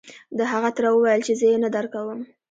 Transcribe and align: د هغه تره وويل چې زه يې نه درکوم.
د 0.37 0.39
هغه 0.51 0.69
تره 0.75 0.89
وويل 0.93 1.21
چې 1.27 1.33
زه 1.39 1.45
يې 1.51 1.57
نه 1.63 1.69
درکوم. 1.75 2.19